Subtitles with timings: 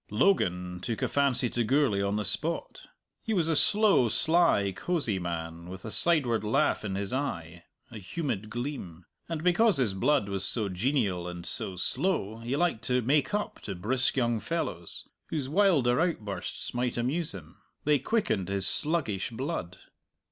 [0.09, 2.87] Logan took a fancy to Gourlay on the spot.
[3.21, 7.99] He was a slow, sly, cosy man, with a sideward laugh in his eye, a
[7.99, 9.05] humid gleam.
[9.29, 13.59] And because his blood was so genial and so slow, he liked to make up
[13.61, 17.57] to brisk young fellows, whose wilder outbursts might amuse him.
[17.83, 19.77] They quickened his sluggish blood.